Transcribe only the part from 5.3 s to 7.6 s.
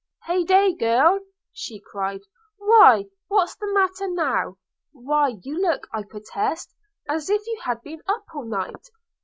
you look, I protest, as if you